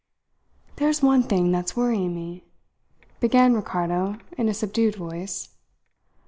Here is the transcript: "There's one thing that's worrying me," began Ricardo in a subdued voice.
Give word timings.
"There's 0.77 1.03
one 1.03 1.21
thing 1.21 1.51
that's 1.51 1.75
worrying 1.75 2.15
me," 2.15 2.43
began 3.19 3.53
Ricardo 3.53 4.17
in 4.35 4.49
a 4.49 4.53
subdued 4.55 4.95
voice. 4.95 5.49